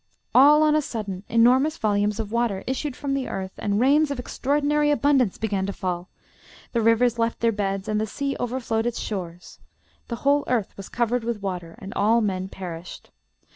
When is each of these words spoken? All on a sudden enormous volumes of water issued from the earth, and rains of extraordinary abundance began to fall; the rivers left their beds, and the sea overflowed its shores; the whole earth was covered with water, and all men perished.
All 0.33 0.63
on 0.63 0.73
a 0.73 0.81
sudden 0.81 1.21
enormous 1.29 1.77
volumes 1.77 2.19
of 2.19 2.31
water 2.31 2.63
issued 2.65 2.95
from 2.95 3.13
the 3.13 3.27
earth, 3.27 3.51
and 3.59 3.79
rains 3.79 4.09
of 4.09 4.17
extraordinary 4.17 4.89
abundance 4.89 5.37
began 5.37 5.67
to 5.67 5.73
fall; 5.73 6.09
the 6.71 6.81
rivers 6.81 7.19
left 7.19 7.39
their 7.39 7.51
beds, 7.51 7.87
and 7.87 8.01
the 8.01 8.07
sea 8.07 8.35
overflowed 8.39 8.87
its 8.87 8.97
shores; 8.99 9.59
the 10.07 10.15
whole 10.25 10.43
earth 10.47 10.75
was 10.75 10.89
covered 10.89 11.23
with 11.23 11.43
water, 11.43 11.75
and 11.77 11.93
all 11.93 12.19
men 12.19 12.47
perished. 12.49 13.11